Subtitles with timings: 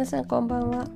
[0.00, 0.86] 皆さんこんばんは。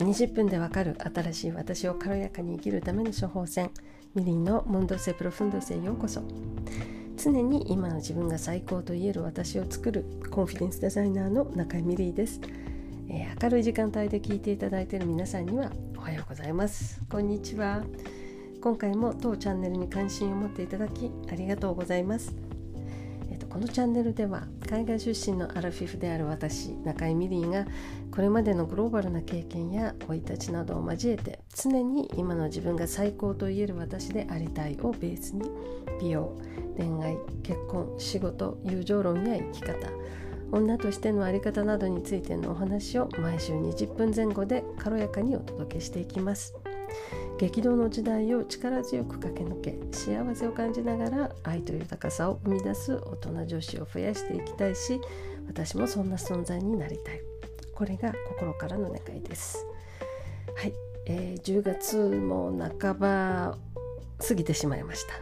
[0.00, 3.70] 20分でわかる新しい私を軽やかに生きるための処方箋。
[4.16, 6.24] ミリンのモンドセプロフンドセへようこそ。
[7.16, 10.04] 常に今の自分が最高と言える私を作る。
[10.32, 12.40] コンフィデンスデザイナーの中井ミリーです、
[13.08, 17.00] えー、明るい時間帯で聞いていただいている皆さんにはおはようございます。
[17.08, 17.84] こんにちは。
[18.60, 22.47] 今回も当チャンネルに関心を持っていただきありがとうございます。
[23.58, 27.66] このチャンネルでは海外出身のアラフィフである私中井ミリーが
[28.12, 35.50] これまでのグローバルな経験や生い立ちなどを交えて常に今の自分が最高と言える私でありたいをベースに
[36.00, 36.38] 美容
[36.76, 39.88] 恋愛結婚仕事友情論や生き方
[40.52, 46.54] 女としての在り方などについてのお話を毎週20分前後で軽やかにお届けしていきます。
[47.38, 55.00] 激動の時代を力強く駆け抜け幸せを感じながら愛と豊かさを生み出す大人女子を増やしていきたいし
[55.46, 57.22] 私もそんな存在になりたい。
[57.78, 59.64] これが心からの願いです。
[60.56, 60.72] はい、
[61.06, 63.56] えー、10月も半ば
[64.18, 65.14] 過ぎてしまいました。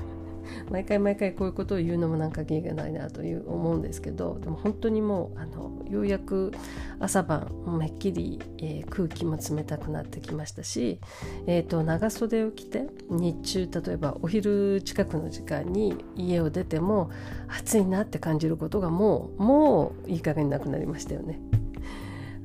[0.70, 6.52] 毎回毎回こういうことを言うのもなんか芸がないなという思うんですけどでも本当にもうあのようやく
[7.00, 10.98] 朝晩めっきり、えー、空気も冷たくなってきましたし、
[11.46, 17.10] えーと、長袖を着て日中例えばお昼近くの時間に家を出ても
[17.48, 21.40] 暑いなって感じることがもうもういい加減なくなりましたよね。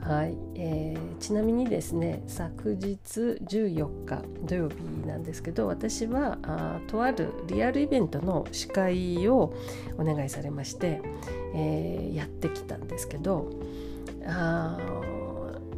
[0.04, 3.00] はい、えー、ちなみにですね昨日
[3.46, 4.76] 14日土曜日
[5.08, 9.54] なんですけど私はあとあるリアルイベントの司会を
[9.98, 11.02] お願いされまして、
[11.56, 13.50] えー、やってきたんですけど
[14.28, 14.78] あ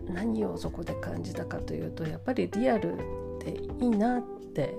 [0.09, 2.97] 何をそこで感じたかというとやっぱりリアルっ
[3.41, 4.23] ていいなっ
[4.55, 4.75] て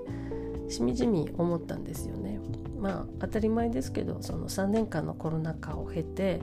[0.69, 2.41] しみじみ思ったんですよね。
[2.80, 6.41] まあ当たり前ですけどその3年間のコロナ禍を経て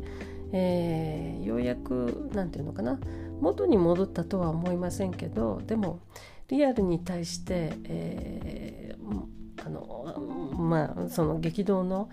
[0.54, 3.00] えー、ようやく何て言うのかな
[3.42, 6.00] 元に戻ったとは思いませんけどでも
[6.48, 10.16] リアルに対して、えー、あの
[10.56, 12.10] まあその激動の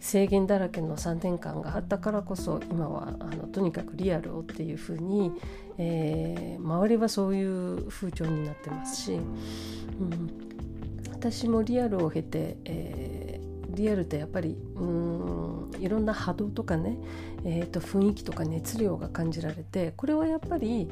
[0.00, 5.32] 制限だらけの3年間があったからこそ今はあのとにかくリアルをっていうふうに、
[5.78, 10.30] えー、周りはそういう風潮になってますし、うん、
[11.10, 13.13] 私もリアルを経て、えー、
[13.74, 16.98] リアルってやっぱりうんいろんな波動とかね、
[17.44, 20.88] えー、と雰囲気とか熱量が感じられてこれはやっぱり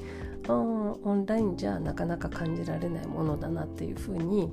[0.48, 4.52] オンラインじゃなかなか感じられないものだなっていうふうに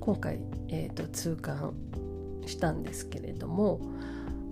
[0.00, 1.74] 今回、えー、と痛感
[2.46, 3.80] したんですけれども、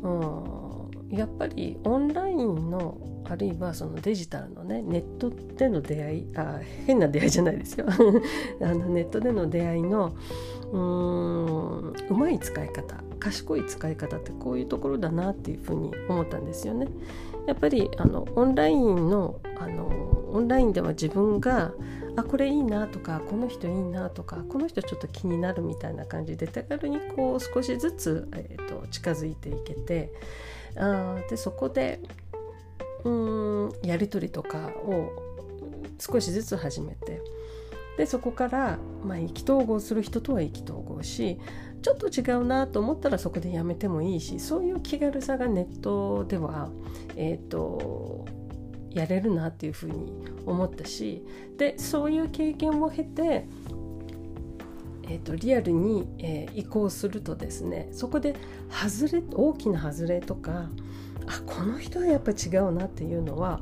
[0.02, 7.86] うん、やっぱりオンラインのあるいはそのデジタルのねネットでの出会いあ変な出会いじゃないですよ。
[8.60, 10.12] あのネットでの出会いの
[10.72, 16.88] うんうまい使い方賢い使い方ってこういうところだなっていうふうに思ったんですよね。
[17.46, 19.86] やっぱりあのオンラインのあの
[20.32, 21.72] オンラインでは自分が
[22.16, 30.12] あこれいいなとかこの人いいなとかこの人ちょっと気になるみたいな感じで手軽にこう少しずつ、えーと、近づいていけて
[30.76, 32.00] あでそこで
[33.04, 35.12] うんやり取りとかを
[35.98, 37.20] 少しずつ始めて
[37.96, 41.38] でそこから、まあ、意気投合する人とは意気投合し
[41.82, 46.70] ちょっと違うなと思ったらそこでやめてもいいしそういう気軽さがネットでは、
[47.16, 48.24] えーと、
[48.90, 50.12] やれるなっていうふうに
[50.46, 51.24] 思ったし
[51.58, 53.46] でそういう経験を経て
[55.08, 58.34] えーと、リアルに、えー、移行するとですねそこで
[58.70, 60.70] 外れ大きな外れとか
[61.26, 63.60] あこの人はやっぱ違うなっていうのは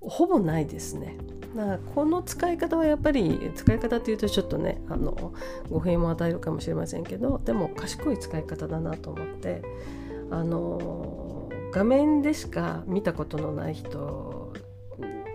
[0.00, 1.16] ほぼないですね。
[1.56, 5.32] だこの使い方はやっぱり使い方っていうとちょっとねあの
[5.68, 9.62] 語弊も与えるかもしれませんけどでも賢い使い方だなと思って
[10.30, 14.52] あの画面でしか見たことのない人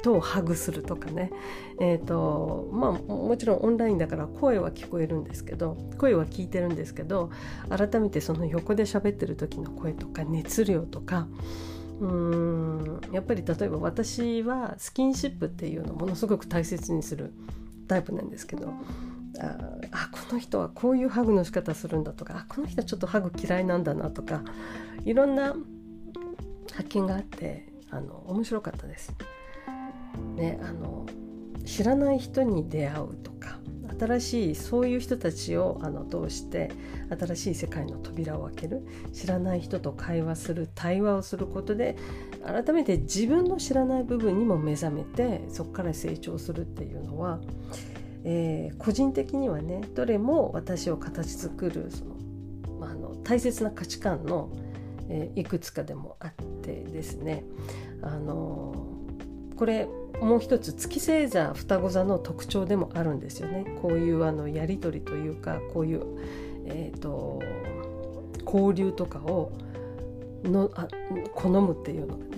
[0.06, 1.32] とハグするとかね、
[1.82, 7.32] えーとまあ、もちろんオンラインだから声は聞こえるんですけど声は聞いてるんですけど
[7.76, 11.28] 改めてその横で喋ってる時の声とか熱量とか
[12.00, 17.34] うんやっぱり例えば私はスキンシップっていうのをものすごく大切にする
[17.88, 18.74] タイプなんですけど
[19.40, 19.58] あ
[19.92, 24.42] あこの人はこういうハグの仕方するんだとかあこの人はちょっとハグ嫌いなんだなとか
[25.06, 25.56] いろんな
[26.74, 29.14] 発見があってあの面白かったです。
[30.36, 31.06] ね、あの
[31.66, 33.32] 知らない人に出会うと
[33.98, 36.72] 新しいそういう人たちをあの通して
[37.18, 41.96] 新しい世界の扉を開ける知らない人と会話する対話をすることで
[42.46, 47.40] 改めて自分の知らない部分にも目覚めてそこから成長するっていうのは、
[48.24, 52.16] えー、個人的にはねどれも私を形作るその、
[52.80, 54.50] まあ、の大切な価値観の、
[55.10, 56.32] えー、いくつかでもあっ
[56.62, 57.44] てですね。
[58.02, 58.95] あの
[59.56, 59.88] これ
[60.22, 66.04] もう一つ月星座双子座の特徴でもあるんですよねこういうあのやり取りというかこういう、
[66.66, 67.42] えーと、
[68.46, 69.52] 交流とかを
[70.44, 70.88] のあ
[71.34, 72.36] 好むっていうのがね。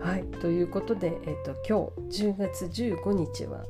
[0.00, 3.64] はいということで、えーと、今日10月15日は、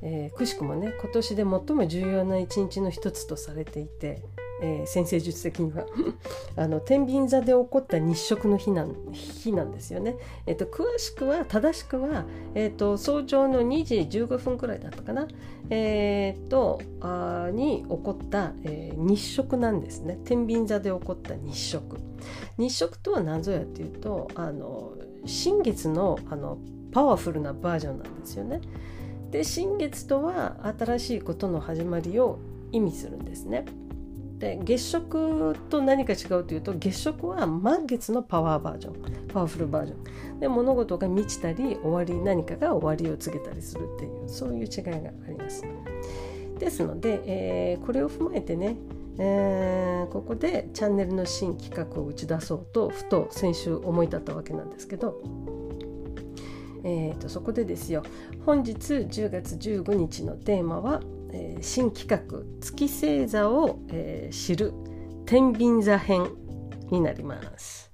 [0.00, 4.22] えー、くしくもね今年で最も重要な一日の一つとされていて
[4.62, 5.84] えー、先生術的には
[6.56, 10.16] あの天秤座で起こった日食の日なん日なんですよね。
[10.46, 12.24] えーと、詳しくは正しくは、
[12.54, 15.26] えーと、早朝の2時15分くらいだったかな、
[15.68, 21.96] えーと、あに起こった、えー、日食なんですね天秤座で起こった日食。
[22.56, 24.92] 日食とは何ぞやっていうとあの
[25.26, 26.58] 新月のあの
[26.92, 28.60] パワフルなバージョンなんですよね。
[29.30, 32.38] で新月とは新しいことの始まりを
[32.70, 33.64] 意味するんですね。
[34.42, 40.40] で月食と何か違うというと月食は満月のパワーバージョンパワフルバージョン。
[40.40, 45.62] で物事が満ちたり終わり何かが終わりを告げたりするっていうそういう違いがあります。
[46.58, 48.76] ですので、えー、これを踏まえてね
[49.18, 55.22] えー、ここでチャンネルの新企画を打ち出そうとふと先週思い立ったわけなんですけど、
[56.82, 58.02] えーとそこでですよ。
[58.44, 61.00] 本日10月15日のテーマは
[61.32, 64.72] えー、新企画月星座を、えー、知る
[65.26, 66.30] 天秤座編
[66.90, 67.90] になります。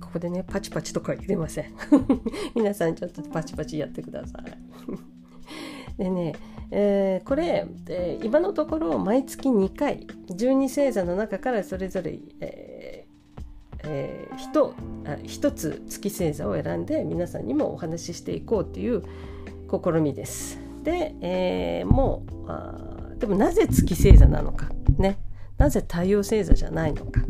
[0.00, 1.74] ここでねパチパチとか入れません。
[2.54, 5.98] 皆さんちょっとパチパチやってください。
[5.98, 6.34] でね、
[6.70, 13.14] えー、これ、えー、今のところ毎月2回12星座の中からそれぞれ、えー
[13.86, 19.02] えー、1, 1つ月星座を選んで皆さんにもお話ししていこうという
[19.70, 20.63] 試みです。
[20.84, 25.18] で、えー、もうあでもなぜ月星座なのかね。
[25.56, 27.22] なぜ太陽星座じゃないのか。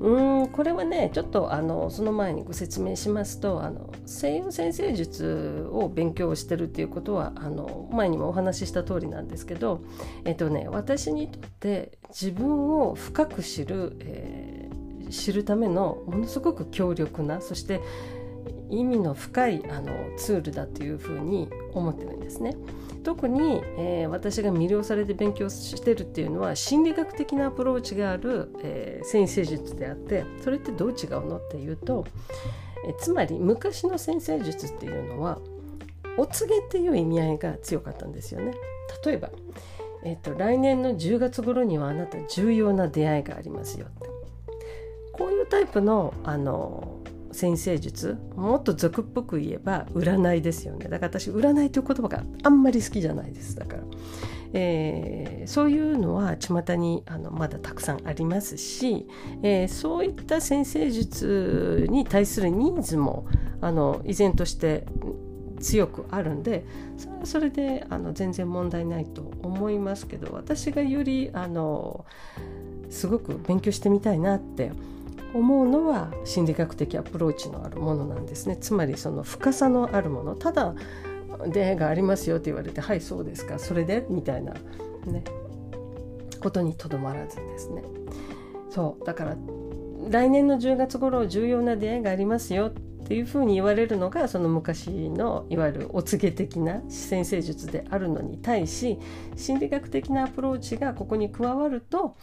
[0.00, 9.82] うんこれはねちょっとあのその前にご説明しますとあの西洋先生術を勉強してるっていうことはあの前にもお話しした通りなんですけど、
[10.24, 17.80] えっとね、私にとって自分を深く知る、えー、知るためのものすごく強力なそして
[18.70, 22.56] 意味の深いあのツールだというふうに思ってるんですね。
[23.04, 32.06] 特に、えー、私が魅了されて勉強してるっていうのは心理学的なアプローチがある、えー、先生術であってそれってどう違うのっていうと、
[32.86, 35.38] えー、つまり昔の先生術っていうのは
[36.18, 38.52] お告げっていう意味合いが強かったんですよね。
[39.04, 39.30] 例えば、
[40.04, 44.08] えーと、来年の10月頃にはあなた重要な出会いがありますよって
[45.12, 47.00] こういうタイプのあの
[47.38, 50.88] 先生術もっと俗っぽく言えば占いですよね。
[50.88, 53.54] だから私占いという言葉があんまり好きじゃないです。
[53.54, 53.82] だから、
[54.54, 59.06] えー、そういうのは巷にあのまだたくさんありますし、
[59.44, 63.28] えー、そういった先生術に対するニーズも
[63.60, 64.84] あの依然として
[65.60, 66.64] 強くあるんで
[66.96, 72.04] それはそれであの全然問題ないと思いますけど私がよりあの
[72.90, 74.97] すごく勉強してみたいなって思
[75.34, 78.56] 思うのは心理学的アプローチのあるものなんですね。
[78.56, 80.74] つまりその深さのあるものただ
[81.46, 84.54] 出会いがありますよって言われてはいそうですかそれでみたいな
[85.06, 85.22] ね
[86.40, 87.82] ことにとどまらずですね。
[88.70, 89.36] そうだから
[90.10, 92.70] 来年の10月頃重要な出会いがありますよっ
[93.06, 98.98] ていうふうに言われるのがその昔のいわゆるお告げ的な先生術であるのに対し
[99.34, 102.16] 心理学的なアプローチがここに加わると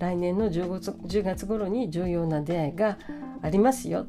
[0.00, 2.98] 来年の 10, 月10月頃に重要な出会いが
[3.42, 4.06] ありますよ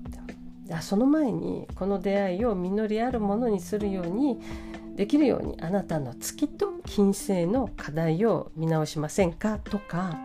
[0.81, 4.39] その前にこの出会いを実りあるものにするように
[4.95, 10.17] できるようにあなたの月と金星の課題を見直しませんかとか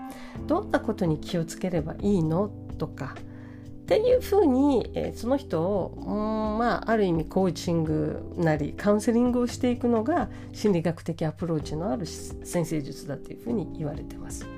[0.46, 14.56] どんなことに気をつければいいのとかっていうふうに、えー、その人を、うんまあ、ある意味コーチングなりカウンセリングをしていくのが心理学的アプローチのある先生術だというふうに言われてます。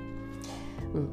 [0.93, 1.09] うん、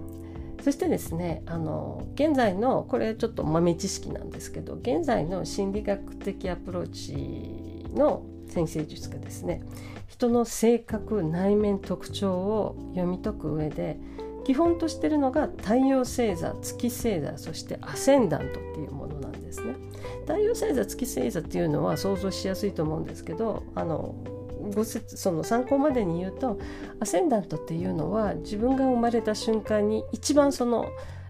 [0.62, 9.62] そしてですねあの現在のこれちょっと豆知識なんですけど現在の心理学的アプローチの先生術がですね
[10.06, 13.98] 人の性格内面特徴を読み解く上で
[14.44, 19.74] 基本としてるのが太陽星座月星座そしてアセンダントっていうものなんですね。
[20.20, 24.14] 太陽星座月星座っていうのは想像しやすいと思うんですけどあの
[24.74, 26.58] ご説その参考までに言うと
[27.00, 30.86] アセンダントっていうのは自分が生まれた瞬間に一番その、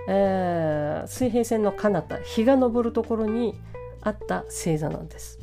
[0.09, 3.55] えー、水平線の彼方日が昇るところに
[4.02, 5.38] あった星座なんです。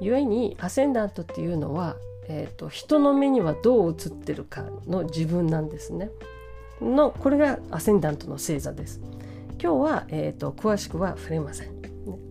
[0.00, 1.96] 故にアセンダントっていうのは、
[2.28, 6.10] えーと、人の目にはどう映ってるかの自分なんですね。
[6.80, 9.00] のこれがアセンダントの星座です。
[9.62, 11.70] 今日は、えーと、詳しくは触れません。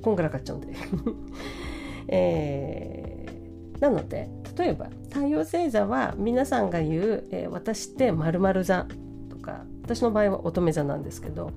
[0.02, 0.74] こんがらかっちゃうんで。
[2.08, 8.86] えー、なので例えば太陽星座は皆さんが言う、えー、私って〇〇座
[9.30, 11.52] とか私の場合は乙女座なんですけど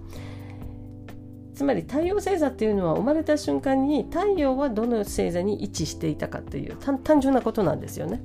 [1.55, 8.23] つまり太陽星座っていうのは生まれた瞬間に太陽はどの星座に位置していたかっていう単純なことなんですよね。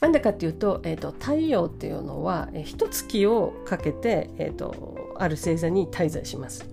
[0.00, 6.66] なんでかっていうと,、えーと、太陽っていうのは、えー、一月をかけて、えーと、ある星座に滞在します、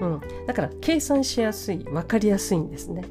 [0.00, 3.04] うん、だから計算しやすい分かりやすいんですね。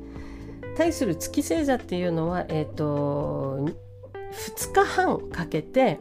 [0.78, 3.70] 対する月星座っていうのは、えーと、と
[4.32, 6.00] 2日半かけて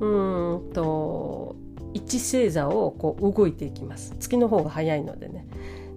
[0.00, 0.06] う
[0.54, 1.54] んと
[1.94, 4.14] 一星座をこう動いていきます。
[4.18, 5.46] 月の方が早いのでね。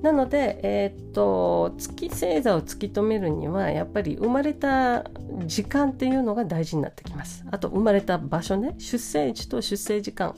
[0.02, 5.04] なので、えー、っと月星座を突き止めるにはやっぱり生まれた
[5.46, 7.46] 時間っていうのが大事になってきます。
[7.52, 8.76] あと生まれた場所ね。
[8.80, 10.36] 出生時と出生時間。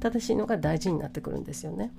[0.00, 1.92] 正しいのが大事になってくるんですよね、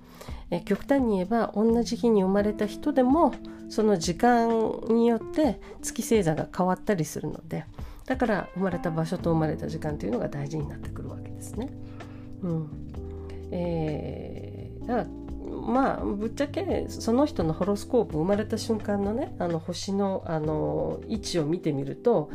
[0.51, 3.33] え極端に言えば同じ日に生まれた人でも
[3.69, 4.49] その時間
[4.89, 7.65] によって月星座が変わったりするので
[8.05, 11.69] だから生まれた場所と生まれた時間というのが大事になってくるわけですね。
[12.43, 12.69] うん。
[13.51, 15.07] えー、だから
[15.65, 22.29] まあぶっちゃけその人のホロスコープ生まれた瞬間のねあの星のあの位置を見てみると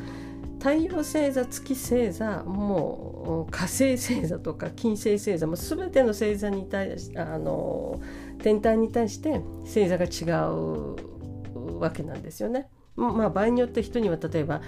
[0.59, 8.01] 太陽星座月星座もう火星星座とか金星星座も全ての星座に対しあの
[8.43, 12.69] 天体に対して星座が違うわけなんですよね。
[12.97, 14.61] まあ、場合によって人には例えば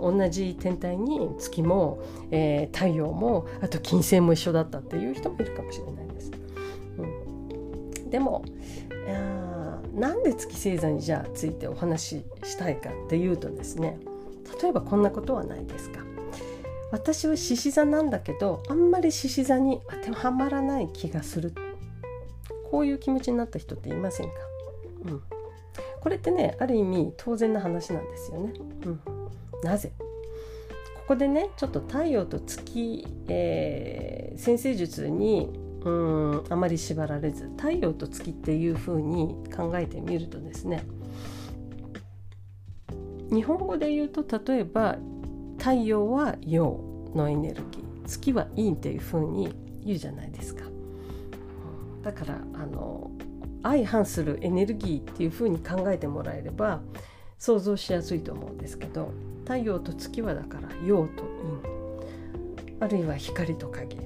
[0.00, 6.09] 同じ天体に月も、えー、太陽もあと金星も一緒だったっていう人もいるかもしれない
[8.10, 8.18] で。
[8.18, 8.44] も
[9.94, 13.98] なんで月星座にじゃあついてお話ししたいかっていうとですね
[14.62, 16.00] 例えばこんなことはないですか。
[16.92, 21.52] 私は獅子座なんだけどあんまり獅子座に当てはまらない気がする。
[22.70, 24.32] こういう気持ちになった人っていませんか、
[25.06, 25.22] うん。
[26.00, 28.52] これってねある意味当然な話なんですよね。
[28.86, 29.00] うん、
[29.64, 29.92] なぜ？
[30.94, 35.50] ここでねちょっと太陽と月、えー、先生術に
[35.84, 40.84] うんあまり縛られず太陽と月っていうふうに考えてみるとですね
[43.30, 44.98] 日本語で言うと例えば
[45.58, 46.80] 太陽は陽
[47.14, 50.64] のエネルギー月は陰っていうふうに言うじゃないですか。
[52.02, 53.10] だからあの
[53.62, 56.80] 相反するエネルギーっていうふうに考えてもらえれば
[57.38, 59.12] 想像しやすいと思うんですけど
[59.44, 61.24] 太陽と月はだから陽と
[61.60, 61.80] 陰
[62.80, 63.96] あるいは光と影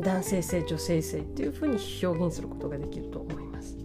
[0.00, 3.76] 男性性女性性っていうふうに表現することができると思います。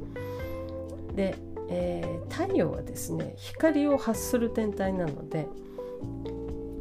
[1.16, 1.36] で、
[1.70, 5.48] えー、太陽はですね光を発する天体なので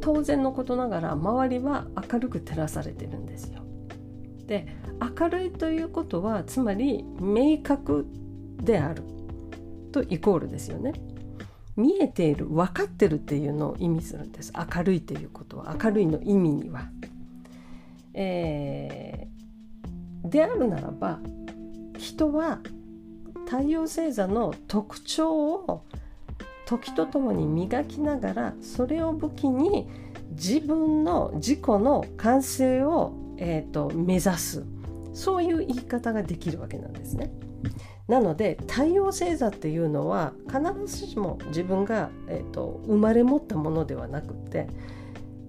[0.01, 3.61] 当然のことながら周りは明るく照らされてるんですよ。
[4.45, 4.67] で
[5.19, 8.05] 明るいということはつまり明確
[8.57, 9.03] である
[9.91, 10.93] とイコールですよね。
[11.75, 16.89] 見えている分かってるっていうのを意味するんです明るいということは明るいの意味には。
[18.15, 21.19] えー、であるならば
[21.97, 22.59] 人は
[23.45, 25.85] 太陽星座の特徴を
[26.65, 29.87] 時とともに磨きながらそれを武器に
[30.31, 34.65] 自分の自己の完成を、えーと目指す
[35.13, 37.31] そういう言い方ができるわけなんですね。
[38.07, 44.67] なので太陽星座っていうのは必ずしも自分が、えーと、生まれ持ったものではなくて、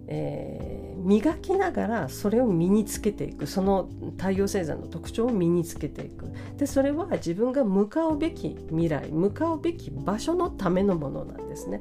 [0.06, 11.80] えー、磨きながらそれを身につけていくその太陽星座の特徴を身につけていくでそれは自分が向かうべき未来向かうべき場所のためのものなんですね。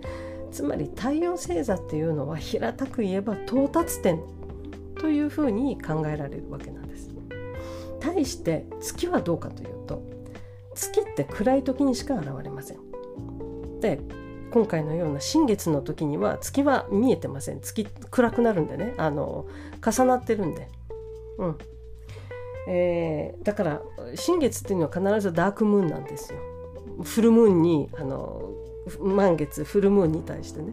[0.52, 4.22] つまり太陽星座っていうのは平たく言えば到達点
[5.00, 7.10] というふうに考えられるわけなんです。
[8.00, 10.04] 対して月はどうかというと
[10.76, 12.78] 月って暗い時にしか現れません。
[13.82, 14.00] で
[14.56, 19.48] 今回のような新月の時には月は見えてません月暗くなるんでねあの
[19.86, 20.70] 重なってるんで。
[21.38, 21.58] うん
[22.70, 23.82] えー、だから
[24.16, 26.40] 新月っていうのは必ずダークムーンなんですよ。
[27.04, 28.50] フルムーンにあの
[29.02, 30.72] 満月フルムーンに対してね。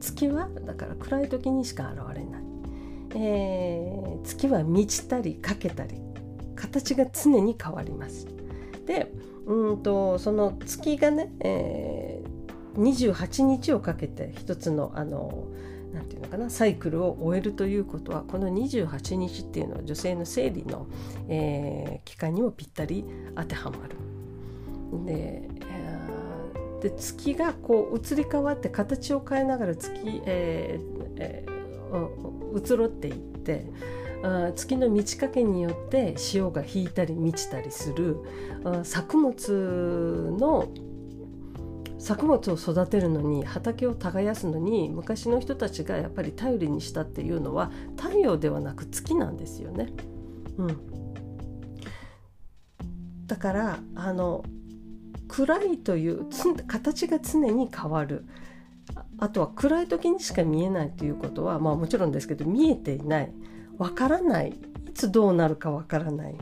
[0.00, 2.42] 月はだから暗い時にしか現れない。
[3.14, 6.00] えー、月は満ちたり欠けたり
[6.56, 8.26] 形が常に変わります。
[8.86, 9.12] で
[9.46, 15.46] うんとその月がね、えー、28日をかけて一つのあの
[15.94, 20.86] なていうのかなサイクルを終えるということはこの28日っていうのは女性の生理の、
[21.28, 23.96] えー、期間にもぴったり当てはまる。
[25.06, 25.48] で
[26.82, 31.56] で月がこう移り変わって形を変えながら月、えーえー
[32.54, 33.66] 移ろっていって
[34.54, 38.16] 月の満ち欠けによって潮が引いたり満ちたりする
[38.82, 40.68] 作物の
[41.98, 49.92] 作物を育てるのに畑を耕すのに昔の人たちがやっぱり頼りにしたっていうのは太陽ではなく月なんですよね。
[50.58, 50.76] うん、
[53.26, 54.44] だからあの
[55.28, 56.26] 暗いという
[56.68, 58.24] 形が常に変わる。
[59.18, 63.32] あとは暗い時にしか見えないということはまあもちろんですけど見えていない。
[63.78, 64.50] わからない。
[64.50, 66.36] いつどうなるかわからない。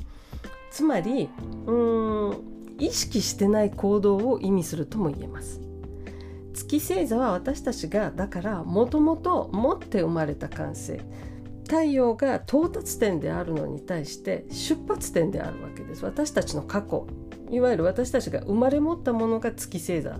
[0.71, 1.29] つまり
[1.67, 5.61] うーん意識してない行動を意味するとも言えます。
[6.53, 11.00] 月星座は私たちがだからもともと持って生まれた感性。
[11.64, 16.05] 太陽が到達点であるのに対して出発点であるわけです。
[16.05, 17.07] 私たちの過去。
[17.50, 20.19] いわゆる私たちが生まれ持ったものが月星座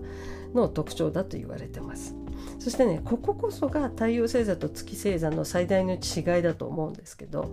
[0.54, 2.14] の特徴だと言われてます。
[2.58, 7.50] そしてねこここそが太陽星座と月星座の最大の違いだと思うんですけど、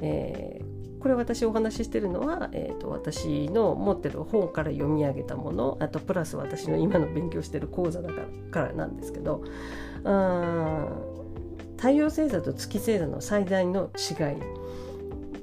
[0.00, 9.42] えー、これ私お話ししてるのは、えーと、私の持ってる本から読み上げたものあとプラス私の今の勉強してる講座だからからなんですけど
[10.04, 10.88] あ
[11.76, 14.62] 太陽星座と月星座の最大の違い。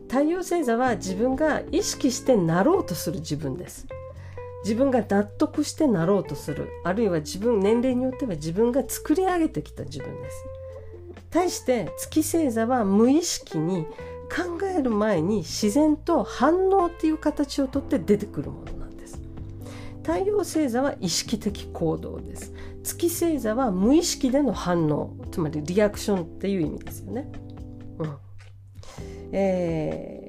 [0.10, 3.86] 太陽星座は自分が意識してなろうとする自分です。
[4.64, 6.70] 自分が納得してなろうとする。
[6.84, 10.46] あるいは自分年齢によっては自分が作り上げてきた自分です。
[11.30, 13.86] 対して月星座は無意識に
[14.30, 19.20] 考える前に自然と反応っていう形をとって出てくるものなんです。
[20.04, 22.54] 太陽星座は意識的行動です。
[22.84, 27.32] 月星座は無意識での反応つまりリアクションっていう意味ですよね。
[28.00, 28.18] うん。
[29.32, 30.29] え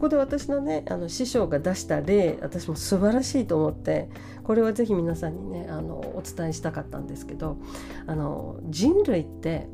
[0.00, 4.08] ここで私のねあの師匠が出した例私も素晴らしいと思って
[4.44, 7.58] これはぜひ皆さんにねあのお伝えしたかったんですけど
[8.06, 9.68] あの人類って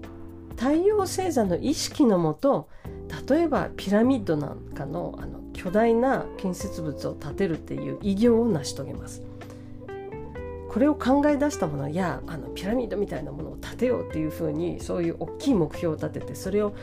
[0.57, 2.69] 太陽星座の意識のもと
[3.29, 9.23] 例えばピラミッドなんかのあの巨大な建設物を建てるっていう偉業を成し遂げます。
[10.69, 16.75] これを考え出したものやあのピラミッドみたいなものを建てようっていうふうにそういう大きい目標を立ててそれを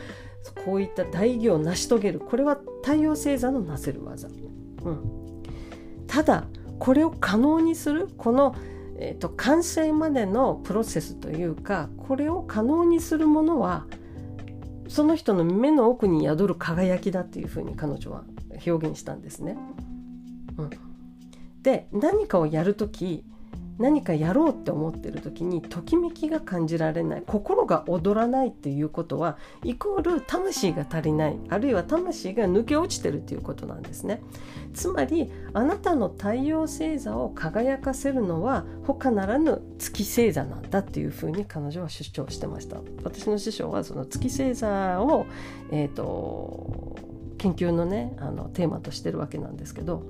[0.64, 2.20] こういった大義を成し遂げる。
[2.20, 5.42] これは太陽星座のなせる技、うん、
[6.06, 6.46] ただ
[6.78, 8.54] これを可能にするこの、
[8.98, 13.86] えーと、完成までのプロセスというかこれを可能にするものは
[14.88, 18.24] その人の目の奥に宿る輝きだっていうふうに彼女は
[18.66, 19.56] 表現したんですね。
[20.58, 20.70] うん、
[21.62, 23.24] で何かをやる時
[23.78, 34.22] 何かやろうって思ってる時にときめきが感じられない心が躍らないっていうことはイコール魂が足りないあるいは魂が抜け落ちてるっていうことなんですね。
[34.72, 42.80] つまりあなたの太陽星座を輝かせるのは他ならぬ月星座なんだっていうふうに彼女は主張してました。
[43.02, 45.26] 私の師匠はその月星座を
[45.70, 46.96] えっ、ー、と
[47.38, 50.02] 研究のねあのテーマとしてるわけなんですけど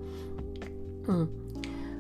[1.07, 1.44] うん。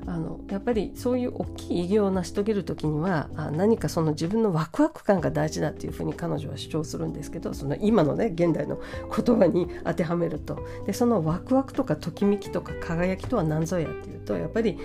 [0.06, 8.78] あのやっぱりそういう大きい偉業を成し遂げる時にはあ何かその自分のワクワク感が大事だっていうふうに彼女は主張するんですけどその今のね現代の
[9.14, 10.58] 言葉に当てはめると。
[10.86, 14.78] でそのワクワクとかときめきとか輝きとは何ぞやっていうとやっぱり、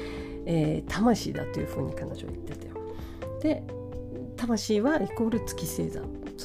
[0.45, 2.69] えー、魂だというふうに彼女は言ってて
[3.41, 3.63] で
[4.37, 6.01] 魂はイコール月星座。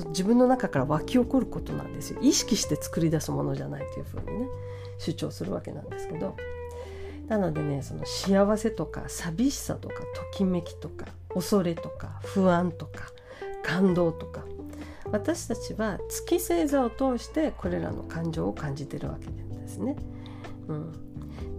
[0.08, 2.18] 自分の中から湧き起こることなんですよ。
[2.20, 4.48] 意識して作り出すものじゃないというふうにね
[4.98, 6.34] 主張するわけなんですけど。
[7.28, 10.04] なのでねその幸せとか寂しさとかと
[10.36, 13.08] きめきとか恐れとか不安とか
[13.62, 14.44] 感動とか
[15.10, 19.96] 私たちは月星座を通してこれらの感情を感じてるわけなんですね。
[20.66, 20.92] うん、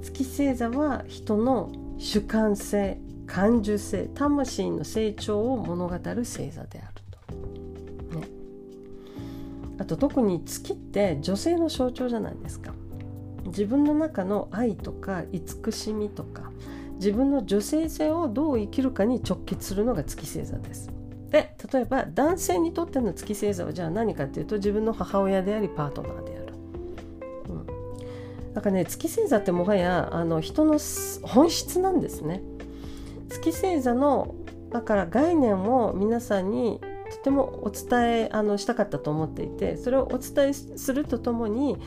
[0.01, 7.01] 月星座は人の主観性感受性魂の成長を物語る星座である
[8.11, 8.19] と。
[8.19, 8.27] ね、
[9.79, 12.73] あと特に月って女性の象徴じゃないですか。
[13.45, 16.51] 自分の中の愛とか慈しみとか
[16.95, 20.89] 自分の女性性をどう生きるかに直結するのが月星座です。
[21.29, 26.53] で例えば男性にとっての月星座はじゃあ何かっていうと自分の母親でありパートナーである。
[27.49, 30.79] うん、なんかね月星座ってもはやあの人の
[31.23, 32.41] 本質なんですね。
[33.29, 34.35] 月星座の
[34.71, 36.79] だから概念を皆さんに
[37.11, 41.77] とてもお伝えあのしたかったと思っていてそれをお伝えするとともに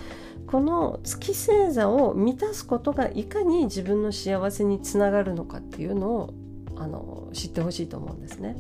[0.50, 6.34] この月星座を満たすことがいかに自分の幸せにつながるのかっていうのを
[6.76, 8.56] あの知ってほしいと思うんですね。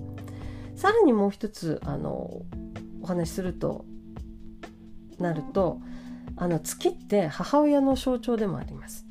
[0.76, 2.42] さらにもう一つあの
[3.02, 3.86] お話しすると
[5.18, 5.80] なると
[6.36, 9.06] あの月って母親の象徴でもあります。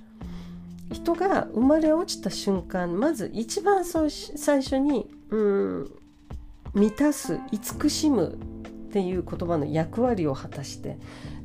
[0.92, 4.10] 人が生まれ落ちた瞬間まず一番最
[4.62, 5.92] 初にうん
[6.74, 8.38] 満たす慈しむ
[8.88, 10.98] っていう言葉の役割を果たして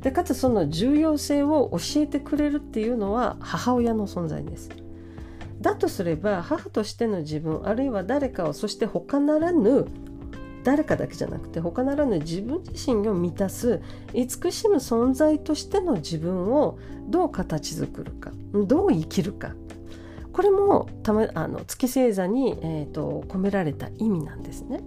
[0.03, 4.69] でかつその重要性を教えてくれるっていうのは母親の存在です
[5.61, 9.87] だとすれば母としての自分あるいは誰かをそして他ならぬ
[10.65, 13.81] 誰かだけじゃなくて他ならぬ自分自身を満たす
[14.13, 19.53] 慈しむ存在としての自分をどう形作るかどう生きるか
[20.33, 24.81] これもたまあの月星座に、えーと、込められた意味なんですね。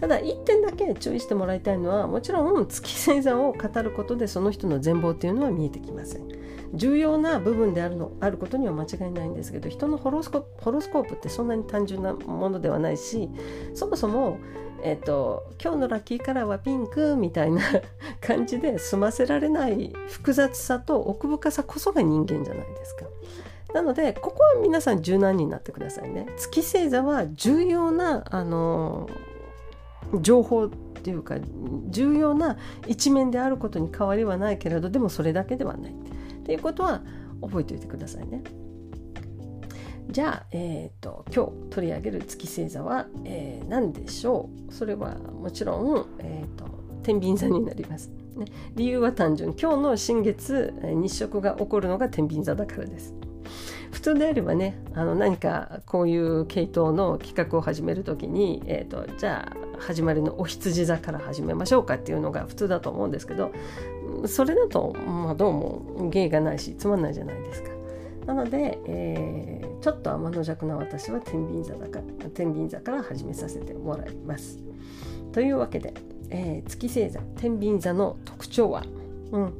[0.00, 6.28] ただ1点だけ注意してもらいたいのはもちろん月星座を語ることでその人の全貌っていうのは見えてきません。
[6.74, 13.30] 重要な部分であるのあることには間違いないんですけど人のホロスコホロスコープってそんなに単純なものではないし
[13.74, 14.38] そもそも、
[14.82, 17.62] えーと、今日のラッキーカラーはピンクみたいな
[18.20, 23.06] 感じで済ませられない複雑さと奥深さこそが人間じゃないですか。
[23.74, 26.26] なのでここは皆さん柔軟になってくださいね。
[26.38, 29.08] 月星座は重要なあの
[30.20, 31.36] 情報っていうか
[31.88, 35.92] 重要な一面であることに変わりはないけれどでもそれだけではない。
[35.92, 35.94] っ
[36.44, 37.02] ていうことは
[37.40, 38.42] 覚えておいてくださいね。
[40.10, 44.72] じゃあ、えーと、今日取り上げる月星座は、えー、何でしょう？
[44.72, 46.64] それはもちろん、えーと、
[47.02, 48.46] 天秤座になります、ね。
[48.74, 53.12] 理由は単純今日の新月日食が起こるのが天秤座だからです。
[53.90, 63.52] 普通であればねあの何かこういう系統の企画を始める時に、えーとじゃあ始まりのお羊座から始めましょうかっていうのが普通だと思うんですけど
[64.26, 67.70] それだと、まあ、どうも芸がないしつまんないじゃないですか。
[68.26, 74.58] なので、えー、ちょっと天の弱な私は天秤座だから天秤座から始めさせてもらいます。
[75.32, 75.94] というわけで、
[76.30, 78.84] えー、月星座天秤座の特徴は、
[79.32, 79.52] うん、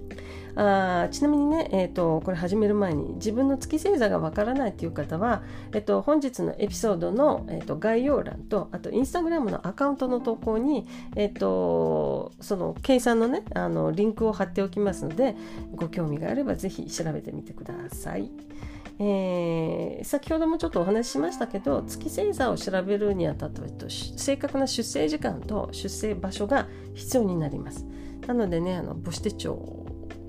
[0.60, 15.36] あちなみにね、えーと、これ始める前に自分の月星座がわからないという方は、えーと、本日のエピソードの、えーと、概要欄とあとインスタグラムのアカウントの投稿に、えー、とその計算のねあのリンクを貼っておきますので
[15.76, 18.28] ご興味があればぜひ調べてみてください。
[19.00, 27.86] えー、先ほどもちょっとお話ししましたけど月星座を調べるにあたっては正確な出生時間と出生場所が必要になります。
[28.26, 29.87] なのでねあの母子手帳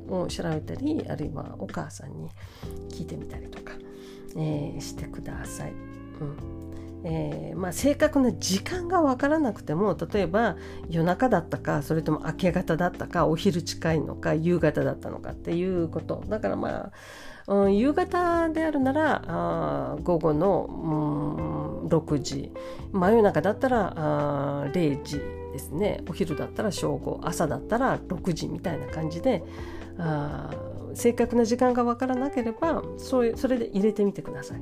[0.10, 2.30] を調べたりあるいはお母さんに
[2.89, 3.74] 聞いてみたりとか、
[4.36, 5.72] えー、してください。
[5.72, 6.60] うん。
[7.04, 10.58] えーまあ、正確な時間が分からなくても例えば
[10.89, 16.24] 夜中だったかそれとも明け方だったかお昼近いのか夕方だったのかっていうこと。
[16.28, 16.91] だからま
[17.48, 22.52] あ、うん、夕方であるならあ午後の、うん、6時。
[22.91, 25.19] 真夜中だったらあ0時
[25.54, 26.04] ですね。
[26.10, 27.22] お昼だったら正午。
[27.24, 29.43] 朝だったら6時みたいな感じで
[29.99, 30.51] あ
[30.95, 34.62] 正確な時間が分からなければそそれで入れてみてください。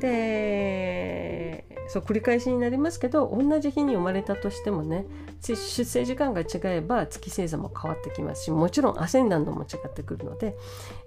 [0.00, 5.06] でそう繰り返しになりますけど同じ日に生まれたとしてもね
[5.40, 10.56] 出生時間が違えば月星座も変わってきますしもちろんアセンダントも違ってくるので、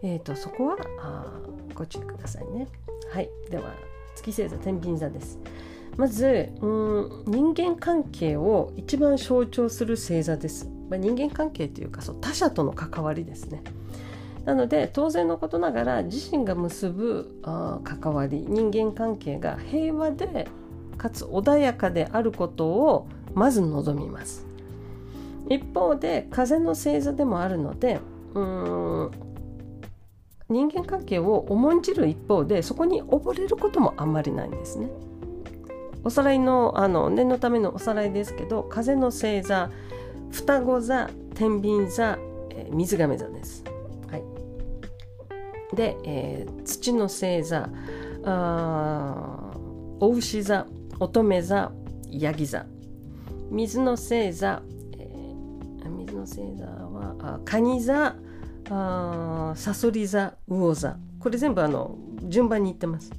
[0.03, 1.39] えーと、そこはあ
[1.73, 2.67] ご注意くださいね。
[3.11, 3.73] はいでは
[4.15, 5.39] 月星座天秤座です。
[5.95, 10.69] まずうん人間関係を一番象徴する星座です。
[10.93, 13.63] まあ、人間関係というかそう他者との関わりですね。
[14.45, 20.47] なので当然のことながら自身が結ぶあ関わり人間関係が平和で
[20.97, 24.45] かつ穏やかであることをまず望みます。
[25.49, 27.99] 一方で風の星座でもあるので
[28.35, 29.11] うん
[30.49, 34.89] 人間関係を重んじる一方でそこに溺れることもあんまりないんですね。
[36.03, 39.71] おさらいのあの念のためのおさらいですけど風の星座
[40.33, 42.17] 双子座天秤座、
[42.49, 43.63] えー、水亀座です。
[44.09, 47.69] はい、で、えー、土の星座
[48.25, 49.51] あ
[49.99, 50.65] お牛座
[50.99, 51.71] 乙女座
[52.09, 52.65] ヤギ座
[53.51, 54.63] 水の星座、
[54.97, 58.15] えー、水の星座はあ蟹座
[58.71, 63.11] あサソリ座魚座これ全部あの順番に言ってます。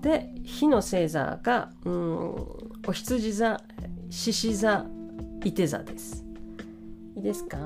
[0.00, 2.34] で火の星座がうん
[2.86, 3.60] お羊座
[4.10, 4.86] 獅子座
[5.44, 6.24] いて座です。
[7.16, 7.58] いいですか？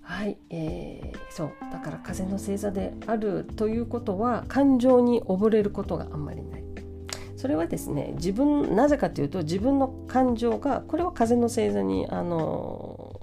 [0.00, 6.64] はい、えー、そうだから風の星座であるということは感情に溺れることがあんまりない。
[7.36, 13.20] それはですね自分なぜかというと自分の感情がこれは風の星座にあの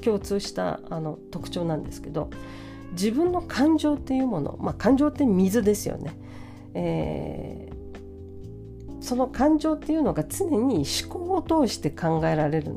[0.00, 2.28] 共通したあの特徴なんですけど
[2.92, 6.16] 自分の感情っていうもの、まあ、感情って水ですよね。
[6.74, 7.61] え
[9.02, 12.72] その感情っていうのが常に思考を通して考えられる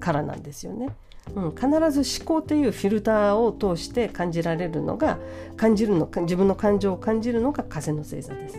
[0.00, 0.88] からなんですよね。
[1.34, 1.68] うん、必
[2.02, 5.18] ず思考というフィルターを通して感じられるのが
[5.56, 8.58] 感じるの自分の感情を感じるのが風の星座です。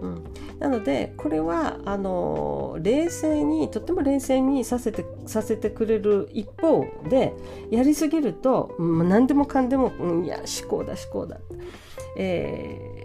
[0.00, 0.24] うん、
[0.58, 7.34] なのでこれはあの冷静にとっても冷静にさせてさせてくれる一方で
[7.70, 11.38] やりすぎると、うん、何でもかんでも、うん、いや思考だ思考だ
[12.16, 12.95] え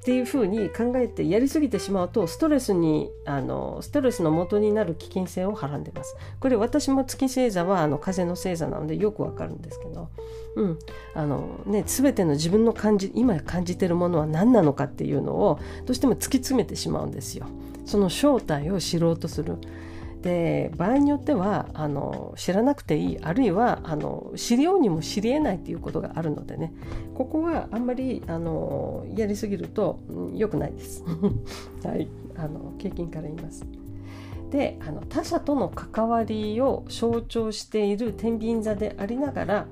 [0.00, 6.16] っていうふうに考えてやりすぎてしまうとストレスにあのストレスの元になる危険性をはらんでます。
[6.40, 10.08] これ私も月星座はあの風の星座なのでよくわかるんですけど、
[10.56, 10.78] うん
[11.14, 17.46] あのね、全ての自分の感じ今感じてるものは何なのかっていうのをどうしても突き詰めてしまうんですよ。
[17.84, 19.56] その正体を知ろうとする。
[20.22, 26.72] で場合によってはあの知らなくていいあるいはあの知りようにも知りえないっていうことがあるのでね
[27.14, 30.00] ここはあんまりあのやりすぎると
[30.34, 31.04] 良くないです。
[31.84, 33.66] はいあの経験から言います。
[34.50, 39.66] であの他者との関わりを象徴している天秤座でありながら、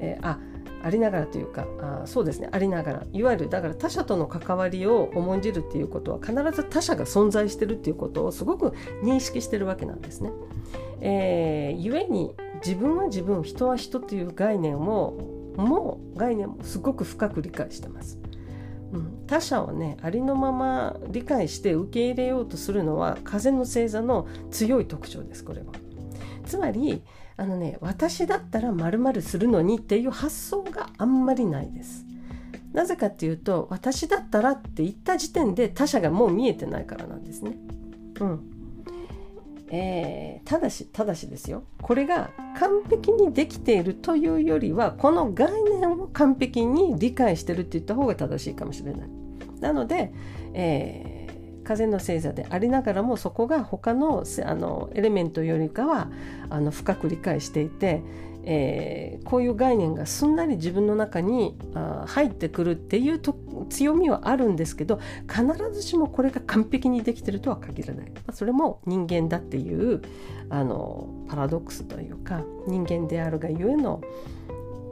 [0.00, 0.38] えー、あ
[0.86, 8.72] ありながらというかあそうですねありながらいわゆるだから他者との関わりを重んじるっていうことは必ず他者が存在してるっていうことをすごく
[9.02, 10.30] 認識してるわけなんですね。
[11.00, 18.18] えー、故に自分は自分人は人という概念をもう概念もすごく深く理解してます。
[18.92, 25.66] うん、他者をねありのまま理解して受け入れようとするのは風の星座の強い特徴ですこれは。
[26.44, 27.02] つまり
[27.38, 32.04] あのね私だったらまるするのにっていう発想があんまりないです。
[32.72, 37.56] なぜかっていうと私だったらって言った時点で他者がもう見えてないからなんですね。
[38.20, 38.52] うん
[39.68, 49.08] えー、ただしただしですよこれが完璧にできているというよりはこの概念を完璧に理解してるって言った方が正しいかもしれない。
[49.60, 50.12] なので、
[50.54, 51.15] えー
[51.66, 56.08] 風の星座でありながらもそこが他のあのエレメントよりかは
[56.48, 58.02] あの深く理解していて、
[58.44, 63.36] えー、こういう概念がすんなり自分の中にあ入ってくるっていうと
[63.68, 70.02] 強みはあるんですけど必ずしもこれが完璧にできてるとは限らない、まあ、それも人間だっていう
[70.48, 74.00] あのパラドックスというか人間であるがゆえの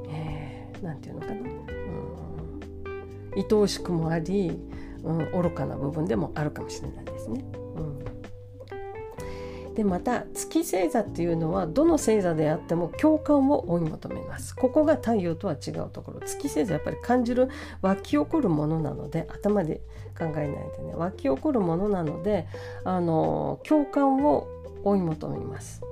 [0.08, 4.58] 何、えー、て言うのかな、うん、愛おしくもあり
[5.04, 7.44] うん、愚かな部分でもあるかもしれないですね。
[7.76, 14.56] うん、でまた月星座っていうのはどの星座であっても共感を追い求めます。
[14.56, 16.20] ここが太陽とは違うところ。
[16.20, 17.48] 月星座やっぱり感じる
[17.82, 19.82] 湧き起こるものなので頭で
[20.18, 20.94] 考えないでね。
[20.94, 22.46] 湧き起こるものなので
[22.84, 24.48] あの共感を
[24.84, 25.82] 追い求めます。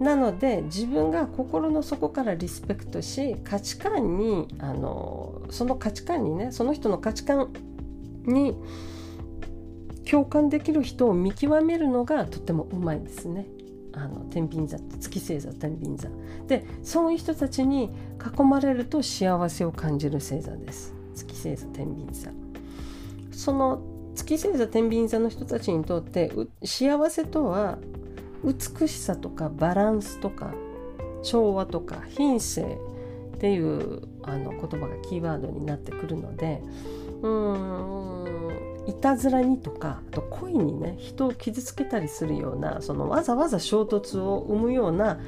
[0.00, 7.52] なので自分が心の底からリスペクトし価値観にあのその価値観にねその人の価値観
[8.26, 8.54] に
[10.10, 13.46] 共感できる人を見極めるのがとてもうまいですね。
[13.92, 16.08] あの天秤座月星座天秤座。
[16.46, 17.90] でそういう人たちに
[18.38, 20.94] 囲まれると幸せを感じる星座です。
[21.14, 22.30] 月星座天秤座。
[23.32, 23.82] その
[24.14, 26.32] 月星座天秤座の人たちにとって
[26.64, 27.78] 幸せとは
[28.44, 30.54] 美しさとかバランスとか
[31.22, 32.78] 調和とか品性
[33.34, 36.62] っていうあの言葉がキーワードになってくるので
[37.22, 38.10] うん
[38.86, 45.20] いたずらにとかあと恋にね人を傷つけたりするようなそのわざわざ衝突を生むような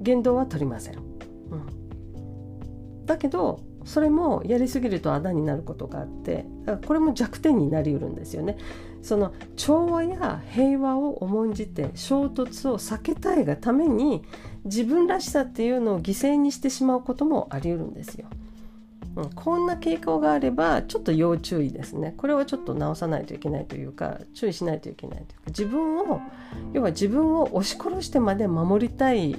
[0.00, 0.96] 言動は取りません。
[0.96, 8.58] うん、だけどそれもやりすぎるとあだになることがあってだからこれも弱点になりうるんですよね。
[9.00, 14.22] その調和や平和を重んじて衝突を避けたいがために
[14.64, 18.26] 自分らしさっていうのを犠牲にしてしまうこともありうるんですよ。
[19.18, 26.20] うん、こんな傾向があればちょっと要注意ですねこれはちょっと直さないといけないというか注意しないといけないというか自分を
[26.72, 29.36] 要は自分を押し殺してまで守りたい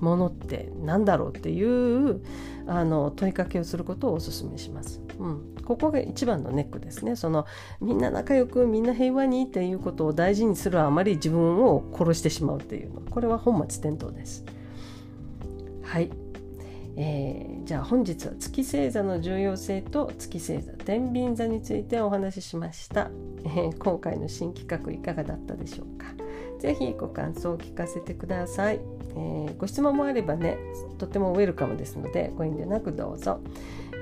[0.00, 2.22] ものって何だろうっていう
[2.66, 5.00] あの問いかけをすることをお勧めします。
[5.18, 7.14] うん、ここが一番のネックですね。
[7.14, 7.46] その
[7.80, 14.44] みんな仲良くみんな平和にっていうことを大事にするあまり自分を殺してしまうっていうのこれは本末転倒です。
[15.84, 16.10] はい
[16.96, 23.08] えー、じゃあ本日は月星座の重要性と月星座天秤座についてお話ししました、
[23.44, 26.06] えー、今回の新企画いかがだったでしょうか？
[26.58, 30.58] ぜひご感想を聞かせてください、えー、ご質問もあればね
[30.98, 33.40] とてもウェルカムですのでご遠慮なくどうぞ、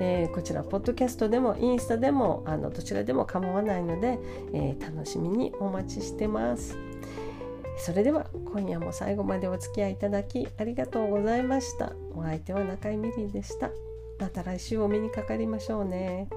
[0.00, 4.18] えー、こちらポッドキャストでもインスタでもあのどちらでも構わないので、
[4.52, 6.76] えー、楽しみにお待ちしてます。
[7.80, 11.92] それでは今夜も最後までお付き合いいただきありがとうございました。
[12.14, 13.70] お相手は中井みりんでした。
[14.18, 16.28] また来週お目にかかりましょうね。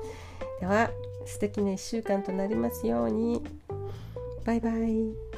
[0.60, 0.90] では
[1.26, 3.44] 素敵な1週間となりますように。
[4.46, 5.33] バイバイ。